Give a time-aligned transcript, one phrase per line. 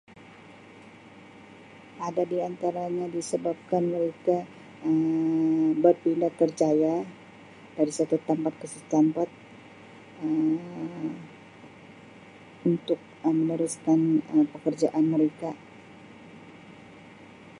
[2.07, 4.37] Ada di antaranya disebabkan mereka
[4.89, 6.95] err berpindah kerjaya
[7.77, 9.29] dari satu tempat ke satu tempat
[10.27, 11.09] err
[12.69, 14.01] untuk Um meneruskan
[14.33, 15.49] Um pekerjaan mereka